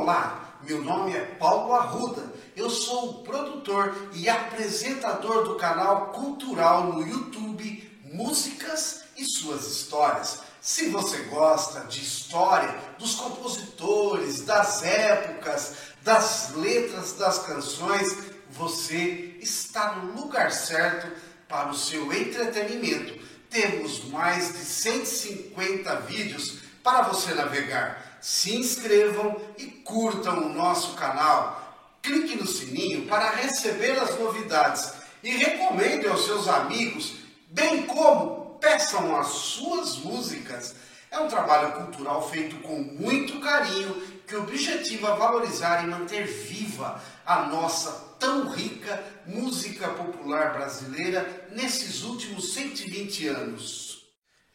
[0.00, 2.32] Olá, meu nome é Paulo Arruda.
[2.56, 10.40] Eu sou o produtor e apresentador do canal cultural no YouTube Músicas e Suas Histórias.
[10.58, 18.16] Se você gosta de história, dos compositores, das épocas, das letras das canções,
[18.48, 21.14] você está no lugar certo
[21.46, 23.22] para o seu entretenimento.
[23.50, 31.98] Temos mais de 150 vídeos para você navegar se inscrevam e curtam o nosso canal.
[32.02, 37.16] Clique no sininho para receber as novidades e recomende aos seus amigos,
[37.48, 40.74] bem como peçam as suas músicas.
[41.10, 43.94] É um trabalho cultural feito com muito carinho
[44.26, 47.90] que objetiva valorizar e manter viva a nossa
[48.20, 54.06] tão rica música popular brasileira nesses últimos 120 anos.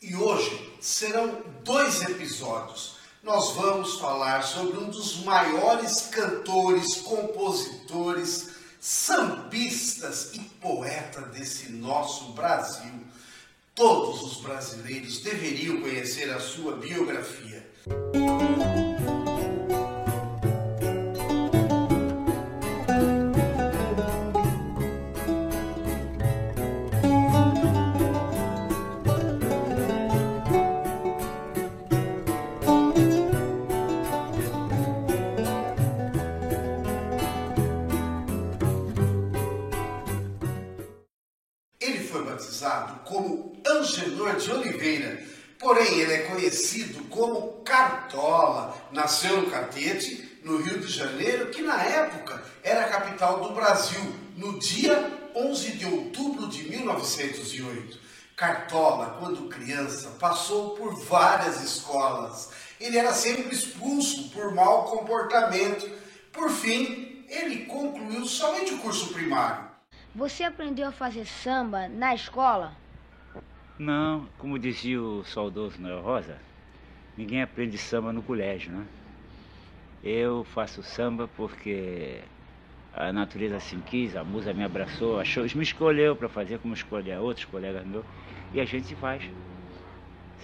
[0.01, 2.94] E hoje serão dois episódios
[3.25, 12.93] nós vamos falar sobre um dos maiores cantores, compositores, sambistas e poeta desse nosso Brasil.
[13.73, 17.67] Todos os brasileiros deveriam conhecer a sua biografia.
[43.67, 45.23] Angenor de Oliveira.
[45.57, 48.75] Porém, ele é conhecido como Cartola.
[48.91, 54.15] Nasceu no Catete, no Rio de Janeiro, que na época era a capital do Brasil,
[54.37, 57.99] no dia 11 de outubro de 1908.
[58.35, 62.49] Cartola, quando criança, passou por várias escolas.
[62.79, 65.89] Ele era sempre expulso por mau comportamento.
[66.33, 69.64] Por fim, ele concluiu somente o curso primário.
[70.15, 72.71] Você aprendeu a fazer samba na escola?
[73.77, 76.37] Não, como dizia o saudoso Noel Rosa,
[77.17, 78.85] ninguém aprende samba no colégio, né?
[80.01, 82.21] Eu faço samba porque
[82.93, 87.19] a natureza assim quis, a musa me abraçou, achou, me escolheu para fazer como escolher
[87.19, 88.05] outros colegas meus,
[88.53, 89.21] e a gente faz,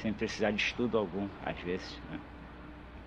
[0.02, 1.98] sem precisar de estudo algum, às vezes.
[2.10, 2.20] Né?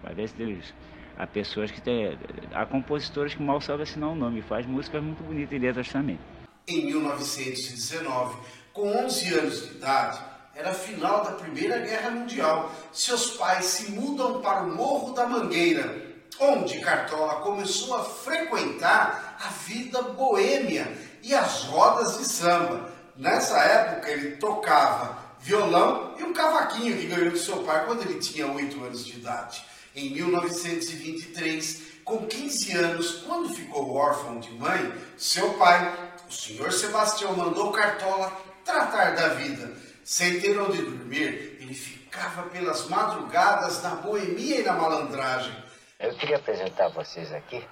[0.03, 0.75] Às vezes
[1.19, 2.17] há pessoas que têm.
[2.55, 6.19] Há compositores que mal sabem assinar o nome, faz músicas muito bonitas e letras também.
[6.67, 8.39] Em 1919,
[8.73, 10.19] com 11 anos de idade,
[10.55, 12.73] era final da Primeira Guerra Mundial.
[12.91, 16.03] Seus pais se mudam para o Morro da Mangueira,
[16.41, 20.91] onde Cartola começou a frequentar a vida boêmia
[21.23, 22.91] e as rodas de samba.
[23.15, 28.19] Nessa época ele tocava violão e um cavaquinho que ganhou de seu pai quando ele
[28.19, 29.63] tinha 8 anos de idade.
[29.95, 37.37] Em 1923, com 15 anos, quando ficou órfão de mãe, seu pai, o senhor Sebastião,
[37.37, 38.33] mandou Cartola
[38.65, 39.71] tratar da vida.
[40.05, 45.55] Sem ter onde dormir, ele ficava pelas madrugadas na boemia e na malandragem.
[45.99, 47.67] Eu queria apresentar a vocês aqui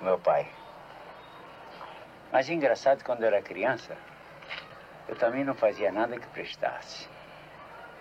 [0.00, 0.46] meu pai.
[2.32, 3.96] Mas engraçado, quando eu era criança,
[5.08, 7.08] eu também não fazia nada que prestasse.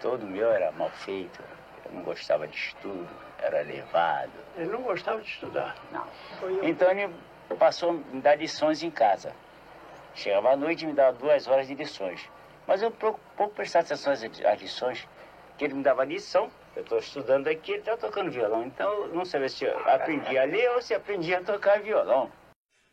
[0.01, 1.41] Todo meu era mal feito,
[1.85, 3.07] eu não gostava de estudo,
[3.39, 4.31] era levado.
[4.57, 5.75] Ele não gostava de estudar?
[5.91, 6.07] Não.
[6.63, 7.13] Então ele
[7.57, 9.33] passou a me dar lições em casa.
[10.15, 12.21] Chegava à noite e me dava duas horas de lições.
[12.65, 15.07] Mas eu pouco, pouco prestava atenção às, às lições,
[15.57, 16.49] que ele me dava lição.
[16.75, 18.65] Eu estou estudando aqui, ele está tocando violão.
[18.65, 22.31] Então, não sabia se eu aprendi a ler ou se aprendi a tocar violão.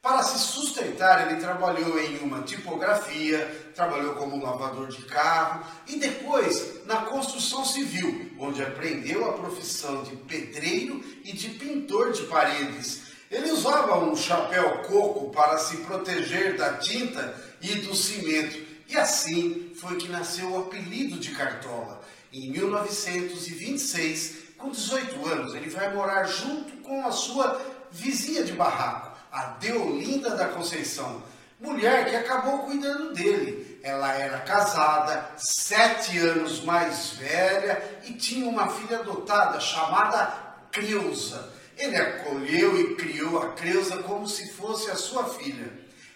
[0.03, 6.85] Para se sustentar, ele trabalhou em uma tipografia, trabalhou como lavador de carro e depois
[6.87, 13.02] na construção civil, onde aprendeu a profissão de pedreiro e de pintor de paredes.
[13.33, 19.73] Ele usava um chapéu coco para se proteger da tinta e do cimento, e assim
[19.81, 22.03] foi que nasceu o apelido de Cartola.
[22.31, 27.59] Em 1926, com 18 anos, ele vai morar junto com a sua
[27.91, 31.23] vizinha de barraco, a Deolinda da Conceição,
[31.59, 33.81] mulher que acabou cuidando dele.
[33.83, 40.35] Ela era casada, sete anos mais velha e tinha uma filha adotada chamada
[40.71, 41.62] Creuza.
[41.83, 45.73] Ele acolheu e criou a Creuza como se fosse a sua filha.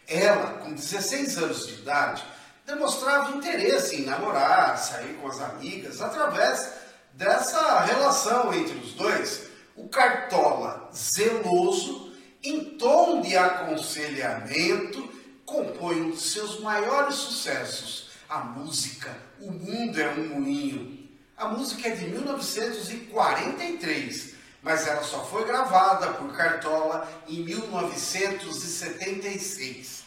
[0.07, 2.25] Ela, com 16 anos de idade,
[2.65, 6.71] demonstrava interesse em namorar, sair com as amigas, através
[7.15, 9.49] dessa relação entre os dois.
[9.75, 12.13] O Cartola, zeloso,
[12.45, 15.13] em tom de aconselhamento,
[15.45, 21.09] compõe um dos seus maiores sucessos, a música O Mundo é um Moinho.
[21.37, 30.05] A música é de 1943 mas ela só foi gravada por Cartola em 1976.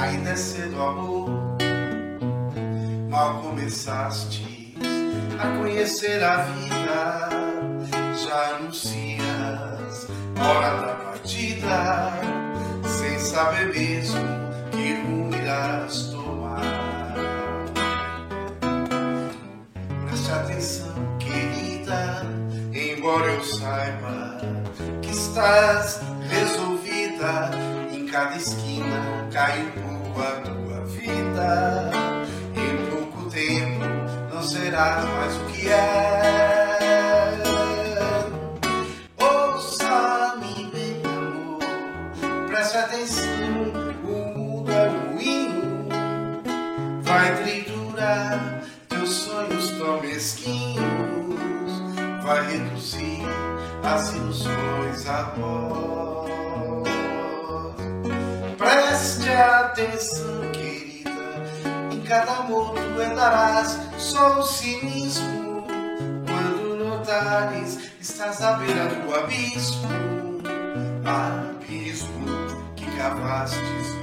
[0.00, 1.28] Ainda é cedo, amor,
[3.08, 4.74] mal começaste
[5.38, 7.28] a conhecer a vida,
[8.24, 10.06] já anuncias
[10.40, 12.12] hora da partida,
[12.98, 13.91] sem saber mesmo
[23.62, 24.38] saiba
[25.02, 27.50] que estás resolvida,
[27.92, 31.90] em cada esquina cai um pouco a tua vida.
[32.56, 33.84] Em pouco tempo
[34.34, 36.11] não serás mais o que é.
[52.32, 53.20] Vai reduzir
[53.84, 56.26] as ilusões a pó.
[58.56, 61.10] Preste atenção, querida,
[61.92, 65.66] em cada amor tu herdarás só o cinismo.
[66.26, 69.88] Quando notares, estás à beira do abismo,
[71.04, 72.26] abismo
[72.76, 74.01] que cavastes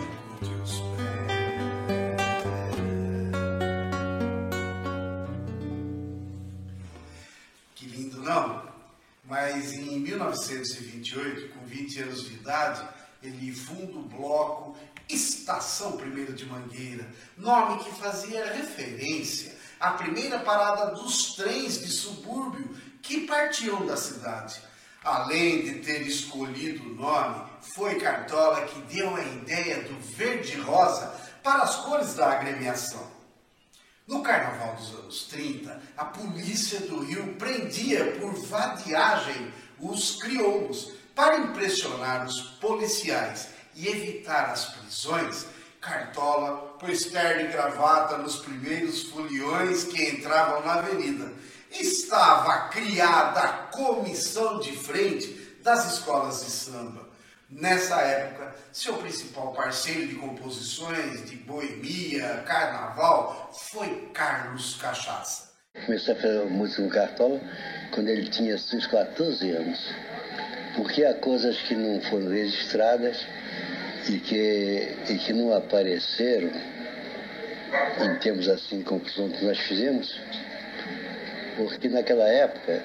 [10.29, 12.87] 1928, com 20 anos de idade,
[13.21, 14.77] ele funda o bloco
[15.07, 22.75] Estação 1 de Mangueira, nome que fazia referência à primeira parada dos trens de subúrbio
[23.01, 24.61] que partiam da cidade.
[25.03, 31.07] Além de ter escolhido o nome, foi Cartola que deu a ideia do verde-rosa
[31.41, 33.19] para as cores da agremiação.
[34.05, 41.37] No carnaval dos anos 30, a polícia do Rio prendia por vadiagem os crioulos para
[41.37, 45.45] impressionar os policiais e evitar as prisões.
[45.81, 51.31] Cartola pôs terno e gravata nos primeiros foliões que entravam na avenida.
[51.71, 55.27] Estava criada a comissão de frente
[55.61, 57.07] das escolas de samba.
[57.49, 65.48] Nessa época, seu principal parceiro de composições de boemia, carnaval, foi Carlos Cachaça.
[65.85, 67.41] Comecei a fazer música no Cartola
[67.91, 69.93] quando ele tinha seus 14 anos.
[70.75, 73.25] Porque há coisas que não foram registradas
[74.07, 76.51] e que, e que não apareceram
[77.99, 80.19] em termos assim, conclusão que nós fizemos,
[81.57, 82.83] porque naquela época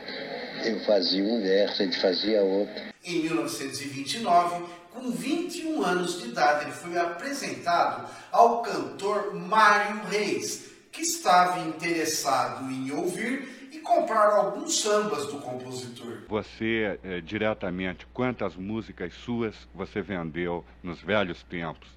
[0.65, 2.83] eu fazia um verso, ele fazia outro.
[3.05, 11.03] Em 1929, com 21 anos de idade, ele foi apresentado ao cantor Mário Reis, que
[11.03, 16.23] estava interessado em ouvir e comprar alguns sambas do compositor.
[16.29, 21.89] Você, eh, diretamente, quantas músicas suas você vendeu nos velhos tempos?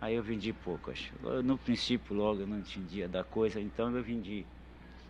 [0.00, 1.12] Aí eu vendi poucas.
[1.44, 4.44] No princípio, logo, eu não entendia da coisa, então eu vendi.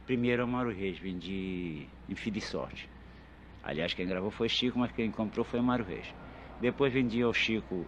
[0.04, 2.90] Primeiro a Mauro Reis, vendi em de Sorte.
[3.62, 6.06] Aliás, quem gravou foi Chico, mas quem comprou foi Mário Reis.
[6.60, 7.86] Depois vendi ao Chico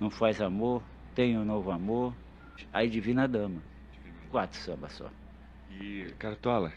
[0.00, 0.82] Não Faz Amor,
[1.14, 2.14] Tem um Novo Amor,
[2.72, 3.73] aí Divina Dama.
[4.34, 5.08] Quatro sambas só.
[5.70, 6.72] E, Cartola,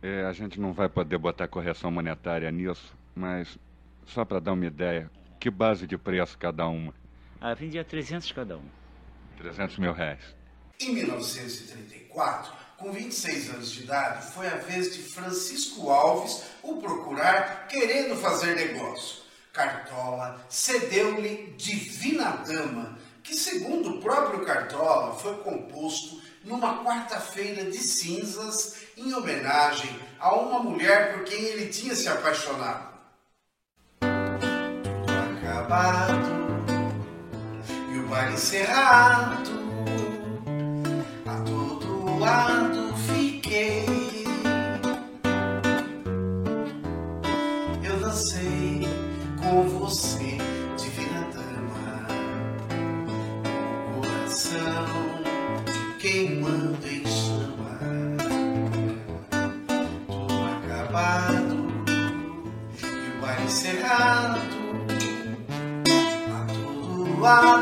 [0.00, 3.58] é, a gente não vai poder botar correção monetária nisso, mas
[4.06, 5.10] só para dar uma ideia,
[5.40, 6.94] que base de preço cada uma?
[7.40, 8.64] Ah, vendia 300 cada um.
[9.38, 10.20] 300 mil reais.
[10.80, 17.66] Em 1934, com 26 anos de idade, foi a vez de Francisco Alves o procurar
[17.66, 19.24] querendo fazer negócio.
[19.52, 28.76] Cartola cedeu-lhe Divina Dama, que, segundo o próprio Cartola, foi composto numa quarta-feira de cinzas
[28.96, 32.90] em homenagem a uma mulher por quem ele tinha se apaixonado.
[35.38, 36.30] Acabado
[37.92, 39.50] e o baile encerrado,
[41.26, 43.86] a todo lado fiquei.
[47.82, 48.88] Eu dancei
[49.42, 50.38] com você,
[50.76, 52.06] divina dama,
[53.96, 55.09] o coração
[56.00, 57.78] queimando em chama,
[60.06, 61.56] tudo acabado
[62.82, 64.40] e o baile encerrado,
[66.32, 67.59] a todo lado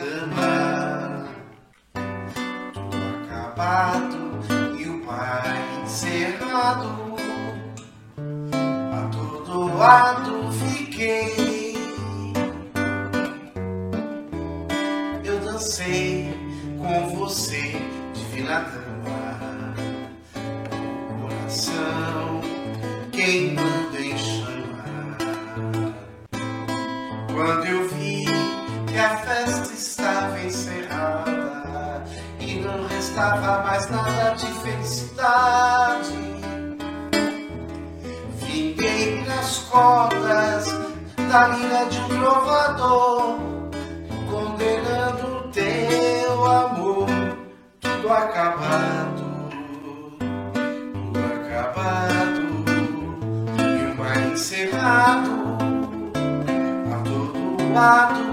[0.00, 1.26] dama.
[2.72, 4.40] Tudo acabado
[4.78, 6.88] e o pai encerrado.
[8.92, 11.76] A todo lado fiquei.
[15.22, 16.34] Eu dancei
[16.78, 17.76] com você,
[18.14, 19.74] divina dama.
[21.20, 22.40] Coração
[23.12, 23.59] queimando
[39.70, 40.66] cordas
[41.30, 43.38] da lira de um trovador,
[44.28, 47.06] condenando teu amor,
[47.80, 49.24] tudo acabado,
[50.92, 52.64] tudo acabado,
[53.58, 55.50] e o mar encerrado
[57.80, 58.29] a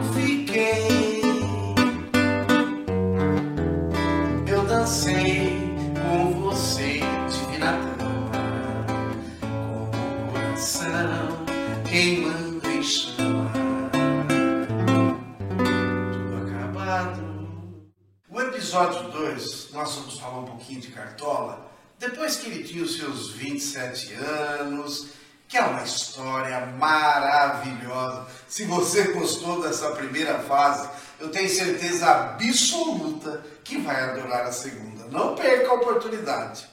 [19.98, 25.10] vamos falar um pouquinho de Cartola, depois que ele tinha os seus 27 anos,
[25.48, 28.28] que é uma história maravilhosa.
[28.48, 30.90] Se você gostou dessa primeira fase,
[31.20, 35.06] eu tenho certeza absoluta que vai adorar a segunda.
[35.06, 36.68] Não perca a oportunidade.